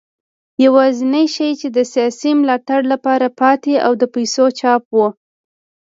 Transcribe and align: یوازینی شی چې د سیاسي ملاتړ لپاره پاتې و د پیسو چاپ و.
یوازینی 0.65 1.25
شی 1.35 1.49
چې 1.59 1.67
د 1.75 1.77
سیاسي 1.93 2.31
ملاتړ 2.41 2.79
لپاره 2.93 3.27
پاتې 3.39 3.73
و 3.91 3.93
د 4.01 4.03
پیسو 4.15 4.45
چاپ 4.59 4.83
و. 4.95 4.99